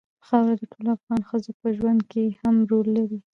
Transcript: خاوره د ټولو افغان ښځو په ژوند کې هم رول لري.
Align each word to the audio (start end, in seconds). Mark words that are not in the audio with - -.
خاوره 0.25 0.53
د 0.57 0.63
ټولو 0.71 0.89
افغان 0.97 1.21
ښځو 1.29 1.51
په 1.59 1.67
ژوند 1.77 2.01
کې 2.11 2.23
هم 2.41 2.55
رول 2.69 2.87
لري. 2.97 3.19